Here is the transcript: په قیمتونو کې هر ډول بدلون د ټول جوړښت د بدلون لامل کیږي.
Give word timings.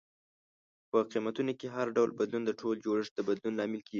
په 0.89 0.97
قیمتونو 1.11 1.53
کې 1.59 1.67
هر 1.75 1.87
ډول 1.95 2.09
بدلون 2.19 2.43
د 2.45 2.51
ټول 2.59 2.75
جوړښت 2.85 3.11
د 3.15 3.19
بدلون 3.27 3.53
لامل 3.55 3.79
کیږي. 3.83 3.89